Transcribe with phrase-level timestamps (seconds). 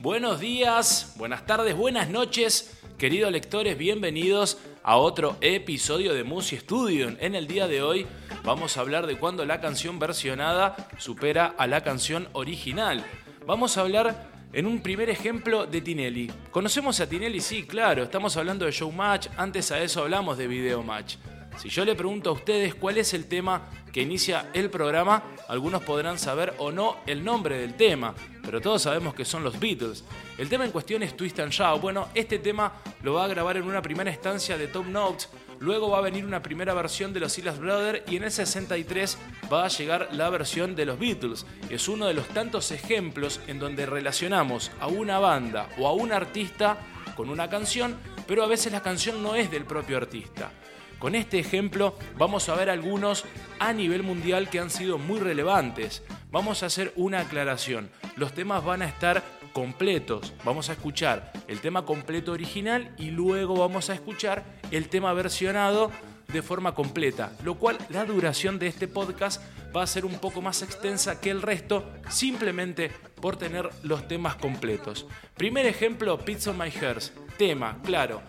[0.00, 7.14] buenos días, buenas tardes, buenas noches, queridos lectores, bienvenidos a otro episodio de Musi Studio.
[7.20, 8.06] En el día de hoy
[8.42, 13.04] vamos a hablar de cuando la canción versionada supera a la canción original.
[13.46, 16.32] Vamos a hablar en un primer ejemplo de Tinelli.
[16.50, 17.40] ¿Conocemos a Tinelli?
[17.40, 21.16] Sí, claro, estamos hablando de Showmatch, antes a eso hablamos de Video Match.
[21.58, 25.82] Si yo le pregunto a ustedes cuál es el tema que inicia el programa, algunos
[25.82, 28.14] podrán saber o no el nombre del tema,
[28.50, 30.02] pero todos sabemos que son los Beatles.
[30.36, 31.80] El tema en cuestión es Twist and Shout.
[31.80, 32.72] Bueno, este tema
[33.04, 35.28] lo va a grabar en una primera instancia de Top Notes,
[35.60, 39.18] luego va a venir una primera versión de los Silas Brothers y en el 63
[39.52, 41.46] va a llegar la versión de los Beatles.
[41.68, 46.10] Es uno de los tantos ejemplos en donde relacionamos a una banda o a un
[46.10, 46.76] artista
[47.14, 47.94] con una canción,
[48.26, 50.50] pero a veces la canción no es del propio artista.
[50.98, 53.24] Con este ejemplo vamos a ver algunos
[53.60, 56.02] a nivel mundial que han sido muy relevantes.
[56.32, 57.90] Vamos a hacer una aclaración.
[58.20, 60.34] Los temas van a estar completos.
[60.44, 65.90] Vamos a escuchar el tema completo original y luego vamos a escuchar el tema versionado
[66.28, 69.42] de forma completa, lo cual la duración de este podcast
[69.74, 72.90] va a ser un poco más extensa que el resto simplemente
[73.22, 75.06] por tener los temas completos.
[75.38, 77.14] Primer ejemplo, Pizza My Hairs.
[77.38, 78.20] Tema, claro,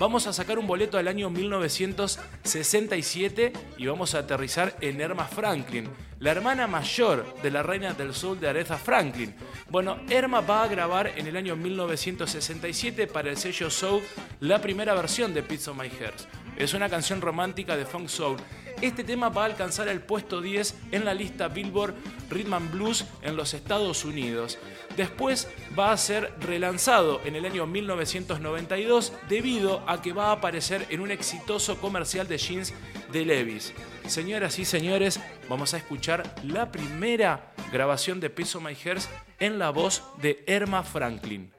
[0.00, 5.90] Vamos a sacar un boleto al año 1967 y vamos a aterrizar en Erma Franklin,
[6.20, 9.34] la hermana mayor de la reina del sur de Aretha Franklin.
[9.68, 14.00] Bueno, Erma va a grabar en el año 1967 para el sello Soul
[14.40, 16.20] la primera versión de Pizza My Heart.
[16.56, 18.38] Es una canción romántica de funk soul
[18.80, 21.94] este tema va a alcanzar el puesto 10 en la lista Billboard
[22.30, 24.58] Rhythm and Blues en los Estados Unidos.
[24.96, 30.86] Después va a ser relanzado en el año 1992 debido a que va a aparecer
[30.90, 32.72] en un exitoso comercial de jeans
[33.12, 33.72] de Levis.
[34.06, 39.70] Señoras y señores, vamos a escuchar la primera grabación de Piso My Hairs en la
[39.70, 41.52] voz de Erma Franklin.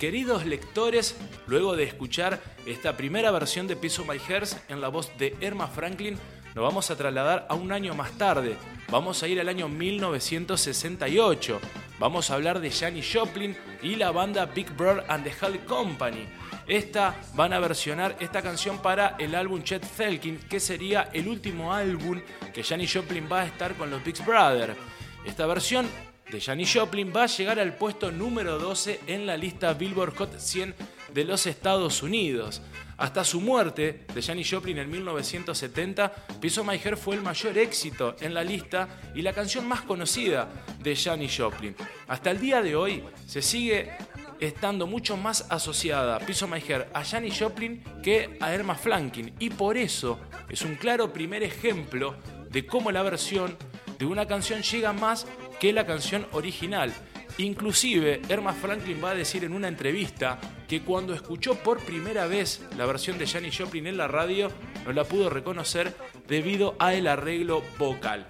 [0.00, 1.16] Queridos lectores,
[1.46, 5.68] luego de escuchar esta primera versión de Piso My Hairs en la voz de Erma
[5.68, 6.18] Franklin,
[6.54, 8.58] nos vamos a trasladar a un año más tarde.
[8.90, 11.60] Vamos a ir al año 1968.
[11.98, 16.28] Vamos a hablar de Janis Joplin y la banda Big Brother and the Hall Company.
[16.66, 21.72] Esta van a versionar esta canción para el álbum Chet Felkin, que sería el último
[21.72, 22.20] álbum
[22.52, 24.76] que Janis Joplin va a estar con los Big Brothers.
[25.24, 25.88] Esta versión
[26.30, 30.38] de Janis Joplin va a llegar al puesto número 12 en la lista Billboard Hot
[30.38, 30.74] 100
[31.14, 32.62] de los Estados Unidos.
[32.96, 38.16] Hasta su muerte de Janis Joplin en 1970, Piece of My fue el mayor éxito
[38.20, 40.48] en la lista y la canción más conocida
[40.80, 41.76] de Janis Joplin.
[42.08, 43.92] Hasta el día de hoy se sigue
[44.40, 46.62] estando mucho más asociada of My
[46.92, 50.18] a Janis Joplin que a Irma Flankin y por eso
[50.48, 52.16] es un claro primer ejemplo
[52.50, 53.56] de cómo la versión
[53.98, 55.26] de una canción llega más
[55.60, 56.92] que la canción original.
[57.38, 62.62] Inclusive, Irma Franklin va a decir en una entrevista que cuando escuchó por primera vez
[62.76, 64.50] la versión de Janis Joplin en la radio,
[64.84, 65.94] no la pudo reconocer
[66.26, 68.26] debido a el arreglo vocal.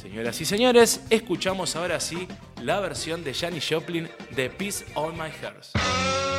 [0.00, 2.26] Señoras y señores, escuchamos ahora sí
[2.62, 6.29] la versión de Janis Joplin de Peace on My Heart.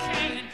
[0.00, 0.49] Can't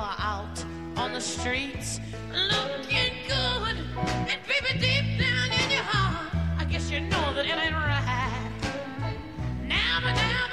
[0.00, 0.64] are out
[0.96, 2.00] on the streets
[2.32, 3.76] looking good.
[4.30, 8.50] And baby, deep down in your heart, I guess you know that it ain't right.
[9.68, 10.49] Now, but now.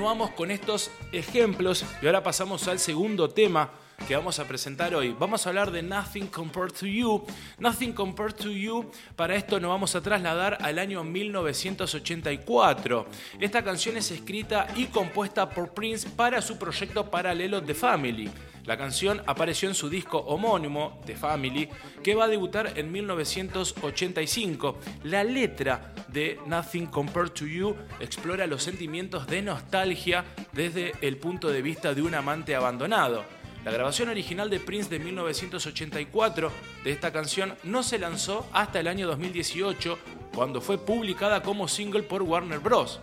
[0.00, 3.70] Continuamos con estos ejemplos y ahora pasamos al segundo tema
[4.08, 5.14] que vamos a presentar hoy.
[5.18, 7.22] Vamos a hablar de Nothing Compared to You.
[7.58, 13.06] Nothing Compared to You, para esto nos vamos a trasladar al año 1984.
[13.40, 18.30] Esta canción es escrita y compuesta por Prince para su proyecto paralelo The Family.
[18.64, 21.68] La canción apareció en su disco homónimo, The Family,
[22.02, 24.78] que va a debutar en 1985.
[25.04, 31.48] La letra de Nothing Compared to You explora los sentimientos de nostalgia desde el punto
[31.48, 33.24] de vista de un amante abandonado.
[33.64, 36.50] La grabación original de Prince de 1984
[36.82, 39.98] de esta canción no se lanzó hasta el año 2018,
[40.34, 43.00] cuando fue publicada como single por Warner Bros.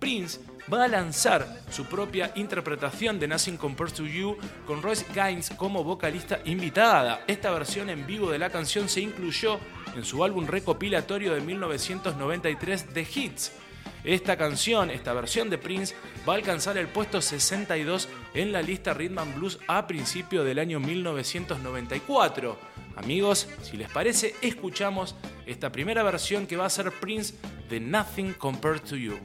[0.00, 0.40] Prince
[0.70, 5.84] va a lanzar su propia interpretación de Nothing Compared to You con Royce Gaines como
[5.84, 7.24] vocalista invitada.
[7.26, 9.58] Esta versión en vivo de la canción se incluyó
[9.94, 13.52] en su álbum recopilatorio de 1993 The Hits.
[14.04, 15.94] Esta canción, esta versión de Prince,
[16.28, 20.58] va a alcanzar el puesto 62 en la lista Rhythm and Blues a principio del
[20.58, 22.58] año 1994.
[22.96, 25.14] Amigos, si les parece, escuchamos
[25.46, 27.34] esta primera versión que va a ser Prince
[27.70, 29.18] de Nothing Compared to You.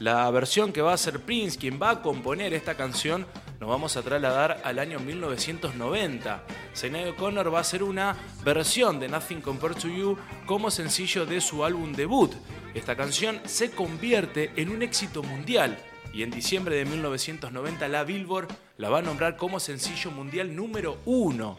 [0.00, 3.26] La versión que va a hacer Prince, quien va a componer esta canción,
[3.58, 6.44] nos vamos a trasladar al año 1990.
[6.74, 11.40] Sinead O'Connor va a hacer una versión de Nothing Compared to You como sencillo de
[11.40, 12.32] su álbum debut.
[12.74, 15.78] Esta canción se convierte en un éxito mundial
[16.12, 20.98] y en diciembre de 1990 la Billboard la va a nombrar como sencillo mundial número
[21.06, 21.56] uno.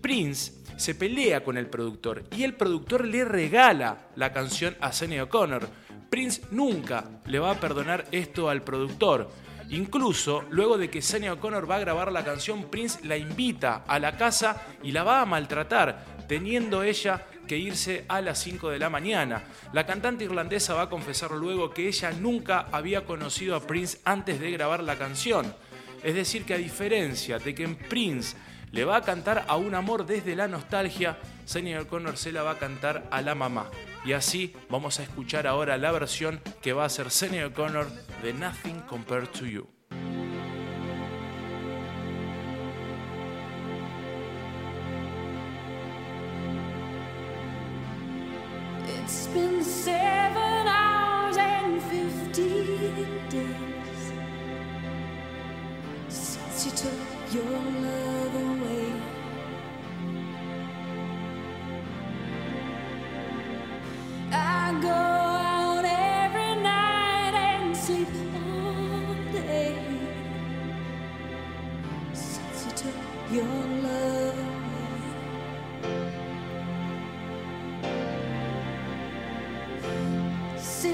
[0.00, 5.24] Prince se pelea con el productor y el productor le regala la canción a Sinead
[5.24, 5.68] O'Connor.
[6.10, 9.30] Prince nunca le va a perdonar esto al productor.
[9.70, 13.98] Incluso luego de que Sinead O'Connor va a grabar la canción, Prince la invita a
[13.98, 18.78] la casa y la va a maltratar, teniendo ella que irse a las 5 de
[18.78, 19.44] la mañana.
[19.72, 24.40] La cantante irlandesa va a confesar luego que ella nunca había conocido a Prince antes
[24.40, 25.54] de grabar la canción.
[26.02, 28.36] Es decir, que a diferencia de que en Prince
[28.70, 32.52] le va a cantar a un amor desde la nostalgia, Sinead O'Connor se la va
[32.52, 33.70] a cantar a la mamá.
[34.08, 37.90] Y así vamos a escuchar ahora la versión que va a hacer Sinead O'Connor
[38.22, 39.77] de Nothing Compared to You.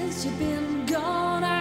[0.05, 1.54] Since you've been gone, I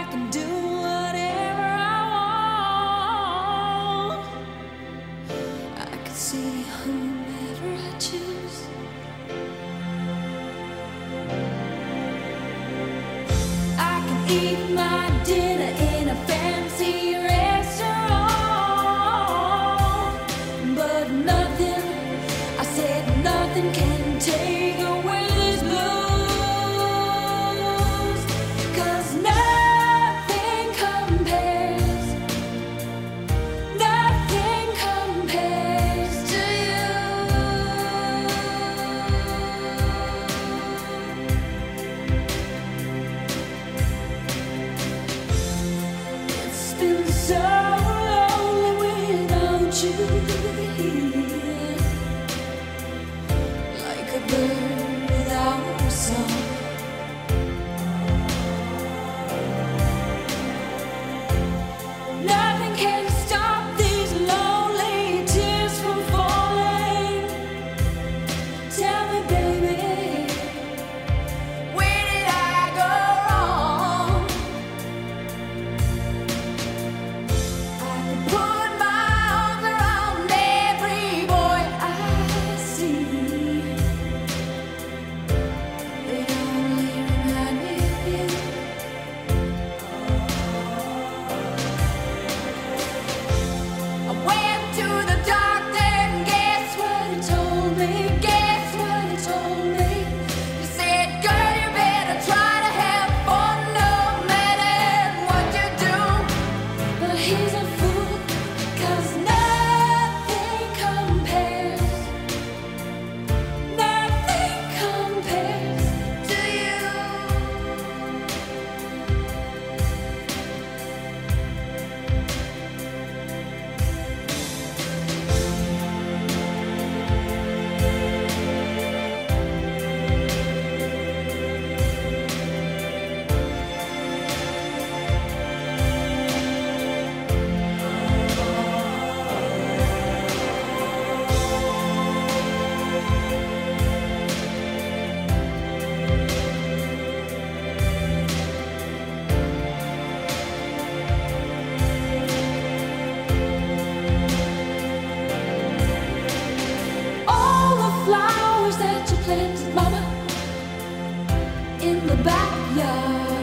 [162.07, 163.34] the backyard.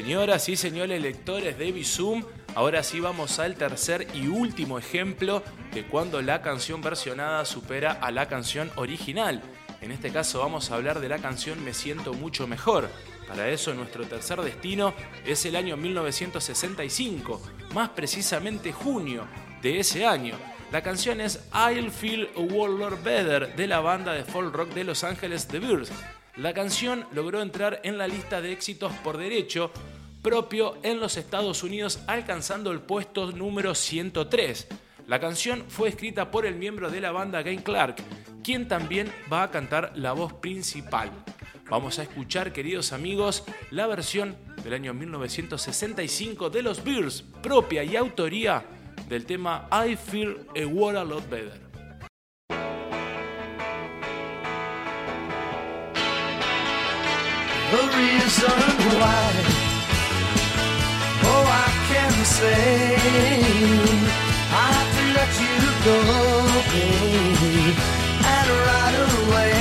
[0.00, 2.22] Señoras y señores lectores de Bizum,
[2.54, 5.42] ahora sí vamos al tercer y último ejemplo
[5.74, 9.42] de cuando la canción versionada supera a la canción original.
[9.80, 12.88] En este caso vamos a hablar de la canción Me siento mucho mejor.
[13.26, 14.94] Para eso nuestro tercer destino
[15.26, 17.42] es el año 1965,
[17.74, 19.26] más precisamente junio
[19.62, 20.36] de ese año.
[20.70, 24.84] La canción es I'll Feel a World Better de la banda de folk rock de
[24.84, 25.90] Los Ángeles The Bears.
[26.38, 29.72] La canción logró entrar en la lista de éxitos por derecho
[30.22, 34.68] propio en los Estados Unidos alcanzando el puesto número 103.
[35.08, 37.96] La canción fue escrita por el miembro de la banda Gay Clark,
[38.44, 41.10] quien también va a cantar la voz principal.
[41.68, 47.96] Vamos a escuchar, queridos amigos, la versión del año 1965 de los Bears, propia y
[47.96, 48.64] autoría
[49.08, 51.67] del tema I Feel a World a Lot Better.
[57.70, 58.60] The reason
[58.98, 59.28] why.
[61.30, 62.96] Oh, I can say
[64.50, 65.98] I have to let you go,
[66.72, 67.58] baby,
[68.34, 69.60] and right away.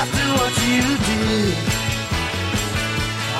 [0.00, 1.54] After what you did,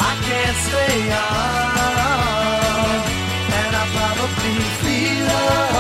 [0.09, 2.97] I can't stay on,
[3.61, 5.80] and I probably feel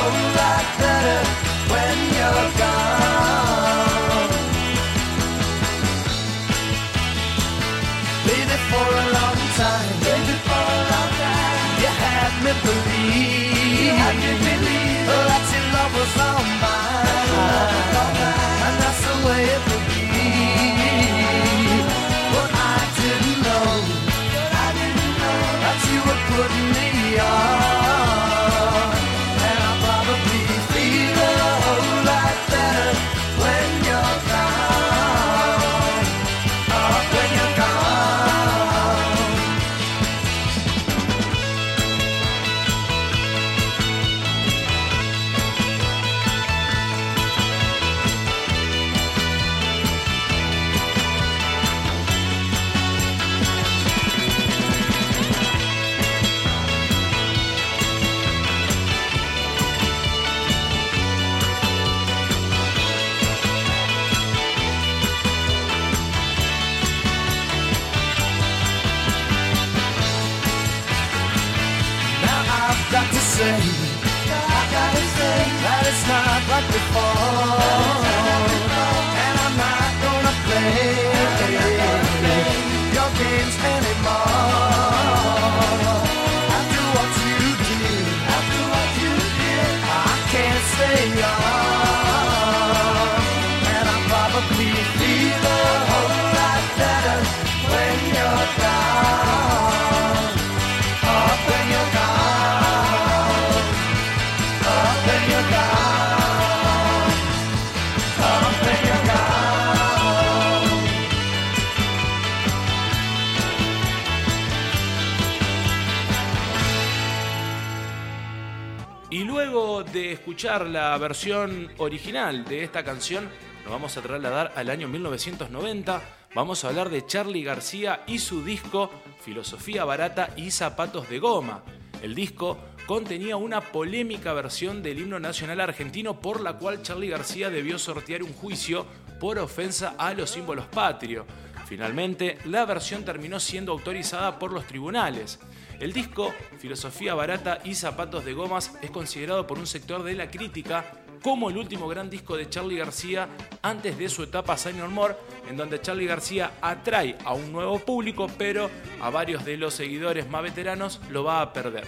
[120.00, 123.28] de escuchar la versión original de esta canción,
[123.64, 126.02] nos vamos a trasladar al año 1990.
[126.34, 128.90] Vamos a hablar de Charlie García y su disco
[129.22, 131.64] Filosofía Barata y Zapatos de Goma.
[132.02, 137.50] El disco contenía una polémica versión del himno nacional argentino por la cual Charlie García
[137.50, 138.86] debió sortear un juicio
[139.20, 141.26] por ofensa a los símbolos patrios.
[141.68, 145.38] Finalmente, la versión terminó siendo autorizada por los tribunales.
[145.80, 150.30] El disco, Filosofía Barata y Zapatos de Gomas, es considerado por un sector de la
[150.30, 150.84] crítica
[151.22, 153.28] como el último gran disco de Charlie García
[153.62, 155.16] antes de su etapa Senior More,
[155.48, 160.28] en donde Charlie García atrae a un nuevo público, pero a varios de los seguidores
[160.28, 161.84] más veteranos lo va a perder.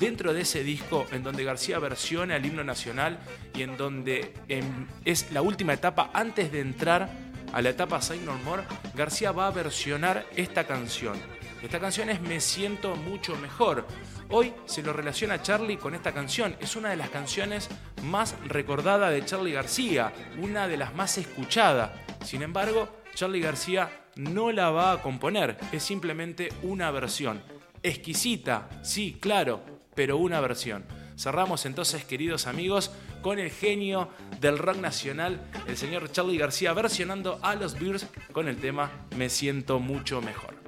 [0.00, 3.18] Dentro de ese disco, en donde García versiona el himno nacional
[3.54, 7.10] y en donde em, es la última etapa antes de entrar
[7.52, 11.16] a la etapa Say No More, García va a versionar esta canción.
[11.64, 13.86] Esta canción es Me siento mucho mejor.
[14.28, 16.54] Hoy se lo relaciona Charlie con esta canción.
[16.60, 17.70] Es una de las canciones
[18.02, 21.90] más recordadas de Charlie García, una de las más escuchadas.
[22.22, 27.42] Sin embargo, Charlie García no la va a componer, es simplemente una versión.
[27.82, 30.84] Exquisita, sí, claro, pero una versión.
[31.16, 32.90] Cerramos entonces, queridos amigos,
[33.22, 38.48] con el genio del rock nacional, el señor Charlie García, versionando a los Bears con
[38.48, 40.63] el tema Me siento mucho mejor.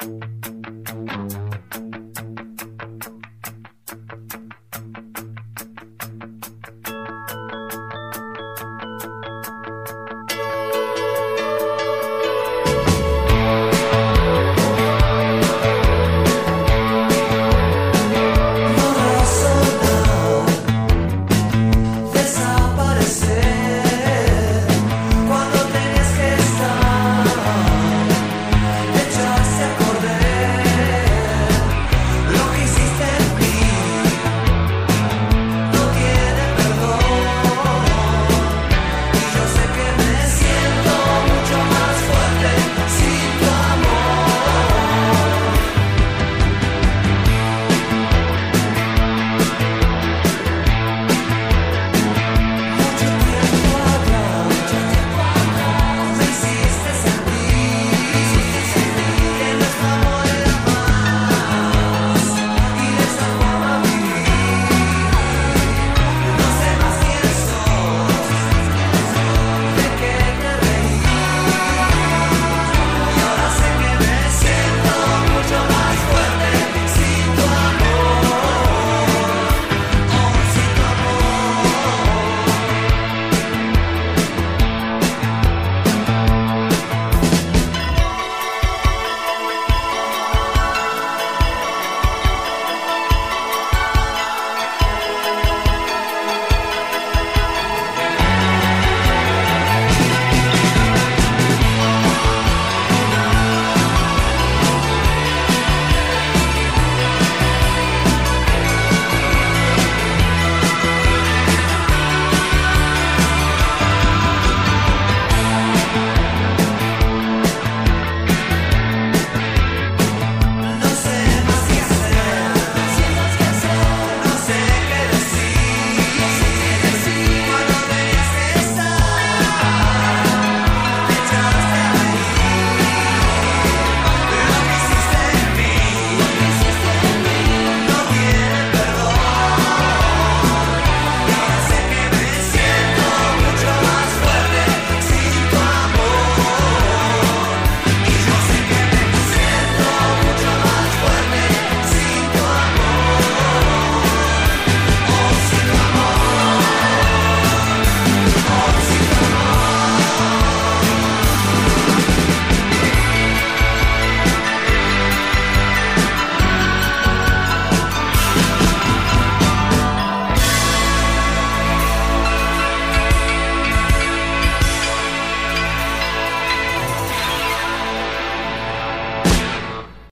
[0.00, 1.39] Thank you.